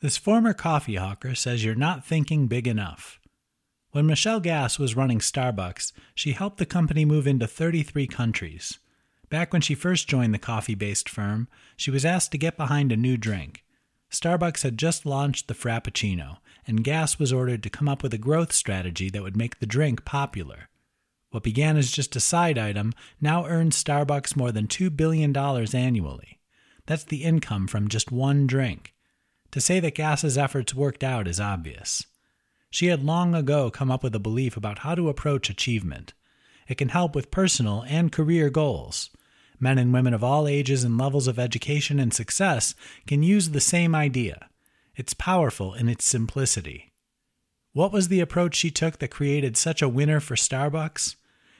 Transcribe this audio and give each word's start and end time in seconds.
This 0.00 0.16
former 0.16 0.54
coffee 0.54 0.94
hawker 0.94 1.34
says 1.34 1.62
you're 1.62 1.74
not 1.74 2.06
thinking 2.06 2.46
big 2.46 2.66
enough. 2.66 3.20
When 3.90 4.06
Michelle 4.06 4.40
Gass 4.40 4.78
was 4.78 4.96
running 4.96 5.18
Starbucks, 5.18 5.92
she 6.14 6.32
helped 6.32 6.56
the 6.56 6.64
company 6.64 7.04
move 7.04 7.26
into 7.26 7.46
33 7.46 8.06
countries. 8.06 8.78
Back 9.28 9.52
when 9.52 9.60
she 9.60 9.74
first 9.74 10.08
joined 10.08 10.32
the 10.32 10.38
coffee 10.38 10.74
based 10.74 11.06
firm, 11.06 11.48
she 11.76 11.90
was 11.90 12.06
asked 12.06 12.32
to 12.32 12.38
get 12.38 12.56
behind 12.56 12.92
a 12.92 12.96
new 12.96 13.18
drink. 13.18 13.62
Starbucks 14.10 14.62
had 14.62 14.78
just 14.78 15.04
launched 15.04 15.48
the 15.48 15.54
Frappuccino, 15.54 16.38
and 16.66 16.82
Gass 16.82 17.18
was 17.18 17.32
ordered 17.32 17.62
to 17.62 17.70
come 17.70 17.88
up 17.88 18.02
with 18.02 18.14
a 18.14 18.18
growth 18.18 18.52
strategy 18.52 19.10
that 19.10 19.22
would 19.22 19.36
make 19.36 19.58
the 19.58 19.66
drink 19.66 20.06
popular. 20.06 20.70
What 21.30 21.42
began 21.42 21.76
as 21.76 21.92
just 21.92 22.16
a 22.16 22.20
side 22.20 22.56
item 22.56 22.94
now 23.20 23.44
earns 23.44 23.82
Starbucks 23.82 24.34
more 24.34 24.50
than 24.50 24.66
$2 24.66 24.96
billion 24.96 25.36
annually. 25.36 26.40
That's 26.86 27.04
the 27.04 27.22
income 27.22 27.66
from 27.66 27.88
just 27.88 28.10
one 28.10 28.46
drink. 28.46 28.94
To 29.52 29.60
say 29.60 29.80
that 29.80 29.94
Gass's 29.94 30.38
efforts 30.38 30.74
worked 30.74 31.02
out 31.02 31.26
is 31.26 31.40
obvious. 31.40 32.06
She 32.70 32.86
had 32.86 33.04
long 33.04 33.34
ago 33.34 33.70
come 33.70 33.90
up 33.90 34.02
with 34.04 34.14
a 34.14 34.20
belief 34.20 34.56
about 34.56 34.80
how 34.80 34.94
to 34.94 35.08
approach 35.08 35.50
achievement. 35.50 36.12
It 36.68 36.76
can 36.76 36.90
help 36.90 37.16
with 37.16 37.32
personal 37.32 37.84
and 37.88 38.12
career 38.12 38.48
goals. 38.48 39.10
Men 39.58 39.76
and 39.76 39.92
women 39.92 40.14
of 40.14 40.22
all 40.22 40.46
ages 40.46 40.84
and 40.84 40.96
levels 40.96 41.26
of 41.26 41.38
education 41.38 41.98
and 41.98 42.14
success 42.14 42.74
can 43.06 43.22
use 43.22 43.50
the 43.50 43.60
same 43.60 43.94
idea. 43.94 44.48
It's 44.94 45.14
powerful 45.14 45.74
in 45.74 45.88
its 45.88 46.04
simplicity. 46.04 46.92
What 47.72 47.92
was 47.92 48.08
the 48.08 48.20
approach 48.20 48.54
she 48.54 48.70
took 48.70 48.98
that 48.98 49.10
created 49.10 49.56
such 49.56 49.82
a 49.82 49.88
winner 49.88 50.20
for 50.20 50.36
Starbucks? 50.36 51.16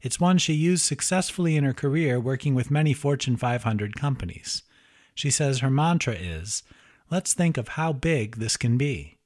It's 0.00 0.20
one 0.20 0.38
she 0.38 0.52
used 0.52 0.84
successfully 0.84 1.56
in 1.56 1.64
her 1.64 1.74
career 1.74 2.18
working 2.18 2.54
with 2.54 2.70
many 2.70 2.92
Fortune 2.92 3.36
500 3.36 3.96
companies. 3.96 4.62
She 5.14 5.30
says 5.30 5.58
her 5.58 5.70
mantra 5.70 6.14
is 6.14 6.62
let's 7.12 7.34
think 7.34 7.58
of 7.58 7.68
how 7.68 7.92
big 7.92 8.36
this 8.36 8.56
can 8.56 8.78
be. 8.78 9.18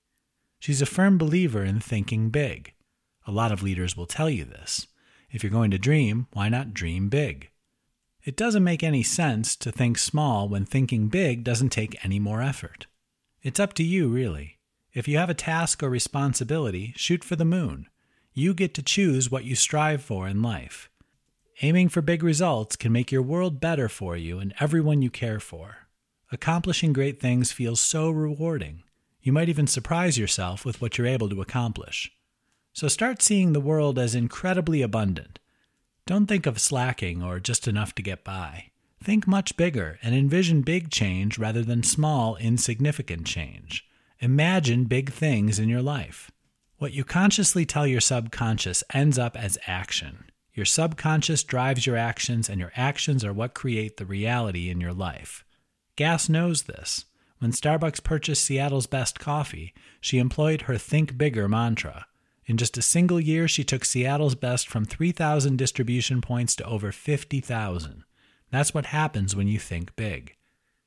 She's 0.59 0.83
a 0.83 0.87
firm 0.87 1.19
believer 1.19 1.63
in 1.63 1.79
thinking 1.79 2.30
big. 2.30 2.74
A 3.29 3.30
lot 3.30 3.52
of 3.52 3.63
leaders 3.63 3.97
will 3.97 4.07
tell 4.07 4.29
you 4.29 4.45
this. 4.45 4.88
If 5.30 5.45
you're 5.45 5.52
going 5.52 5.71
to 5.71 5.79
dream, 5.79 6.27
why 6.33 6.49
not 6.49 6.75
dream 6.75 7.09
big? 7.09 7.49
It 8.25 8.37
doesn't 8.37 8.65
make 8.65 8.83
any 8.83 9.05
sense 9.05 9.55
to 9.57 9.71
think 9.71 9.99
small 9.99 10.49
when 10.49 10.65
thinking 10.66 11.07
big 11.07 11.45
doesn't 11.45 11.69
take 11.69 12.05
any 12.05 12.19
more 12.19 12.43
effort. 12.43 12.88
It's 13.41 13.60
up 13.60 13.73
to 13.75 13.85
you, 13.85 14.09
really. 14.09 14.59
If 14.93 15.07
you 15.07 15.19
have 15.19 15.30
a 15.30 15.35
task 15.35 15.80
or 15.80 15.88
responsibility, 15.88 16.93
shoot 16.97 17.23
for 17.23 17.37
the 17.37 17.45
moon. 17.45 17.87
You 18.35 18.53
get 18.53 18.75
to 18.75 18.82
choose 18.82 19.30
what 19.30 19.45
you 19.45 19.55
strive 19.55 20.03
for 20.03 20.27
in 20.27 20.43
life. 20.43 20.91
Aiming 21.63 21.88
for 21.91 22.03
big 22.03 22.25
results 22.25 22.75
can 22.75 22.91
make 22.91 23.13
your 23.13 23.23
world 23.23 23.60
better 23.60 23.88
for 23.88 24.16
you 24.16 24.41
and 24.41 24.53
everyone 24.59 25.03
you 25.03 25.10
care 25.10 25.38
for. 25.38 25.85
Accomplishing 26.32 26.93
great 26.93 27.21
things 27.21 27.52
feels 27.52 27.80
so 27.80 28.10
rewarding. 28.10 28.82
You 29.23 29.32
might 29.32 29.49
even 29.49 29.66
surprise 29.66 30.19
yourself 30.19 30.65
with 30.65 30.80
what 30.80 30.99
you're 30.99 31.07
able 31.07 31.29
to 31.29 31.41
accomplish. 31.41 32.10
So 32.73 32.88
start 32.88 33.23
seeing 33.23 33.52
the 33.52 33.60
world 33.60 33.99
as 33.99 34.15
incredibly 34.15 34.82
abundant. 34.82 35.38
Don't 36.04 36.27
think 36.27 36.47
of 36.47 36.60
slacking 36.60 37.23
or 37.23 37.41
just 37.41 37.66
enough 37.66 37.95
to 37.95 38.02
get 38.02 38.24
by. 38.24 38.71
Think 39.02 39.27
much 39.27 39.57
bigger 39.57 39.99
and 40.02 40.15
envision 40.15 40.63
big 40.63 40.91
change 40.91 41.38
rather 41.38 41.63
than 41.63 41.82
small, 41.82 42.37
insignificant 42.37 43.27
change. 43.27 43.87
Imagine 44.21 44.85
big 44.85 45.13
things 45.13 45.59
in 45.59 45.69
your 45.69 45.82
life. 45.82 46.30
What 46.79 46.93
you 46.93 47.04
consciously 47.04 47.65
tell 47.65 47.87
your 47.87 48.01
subconscious 48.01 48.82
ends 48.93 49.19
up 49.19 49.37
as 49.37 49.59
action. 49.66 50.24
Your 50.52 50.66
subconscious 50.66 51.45
drives 51.45 51.87
your 51.87 51.97
actions, 51.97 52.49
and 52.49 52.60
your 52.60 52.73
actions 52.77 53.24
are 53.24 53.32
what 53.32 53.54
create 53.54 53.97
the 53.97 54.07
reality 54.07 54.69
in 54.71 54.80
your 54.80 54.93
life. 54.93 55.45
Gass 55.97 56.29
knows 56.29 56.65
this. 56.65 57.07
When 57.39 57.52
Starbucks 57.52 58.05
purchased 58.05 58.45
Seattle's 58.45 58.87
best 58.87 59.19
coffee, 59.19 59.75
she 60.01 60.19
employed 60.19 60.63
her 60.63 60.77
Think 60.77 61.16
Bigger 61.16 61.49
mantra. 61.49 62.07
In 62.47 62.57
just 62.57 62.79
a 62.79 62.83
single 62.83 63.21
year, 63.21 63.49
she 63.49 63.65
took 63.65 63.85
Seattle's 63.85 64.34
best 64.34 64.69
from 64.69 64.84
3,000 64.84 65.56
distribution 65.56 66.21
points 66.21 66.54
to 66.56 66.65
over 66.65 66.93
50,000. 66.93 68.04
That's 68.50 68.72
what 68.72 68.87
happens 68.87 69.34
when 69.34 69.48
you 69.48 69.59
think 69.59 69.97
big. 69.97 70.37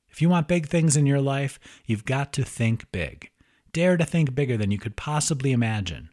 If 0.09 0.21
you 0.21 0.29
want 0.29 0.47
big 0.47 0.67
things 0.67 0.95
in 0.95 1.05
your 1.05 1.21
life, 1.21 1.59
you've 1.85 2.05
got 2.05 2.31
to 2.33 2.43
think 2.43 2.91
big. 2.91 3.29
Dare 3.73 3.97
to 3.97 4.05
think 4.05 4.33
bigger 4.33 4.57
than 4.57 4.71
you 4.71 4.77
could 4.77 4.95
possibly 4.95 5.51
imagine. 5.51 6.09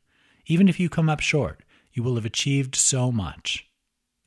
Even 0.47 0.69
if 0.69 0.81
you 0.81 0.89
come 0.89 1.09
up 1.09 1.21
short, 1.21 1.63
you 1.93 2.03
will 2.03 2.17
have 2.17 2.27
achieved 2.27 2.75
so 2.75 3.13
much. 3.13 3.69